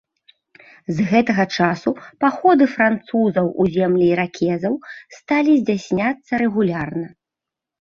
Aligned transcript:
З 0.95 1.03
гэтага 1.11 1.45
часу 1.57 1.89
паходы 2.25 2.65
французаў 2.75 3.53
у 3.61 3.71
землі 3.79 4.05
іракезаў 4.17 4.73
сталі 5.23 5.51
здзяйсняцца 5.63 6.31
рэгулярна. 6.49 7.07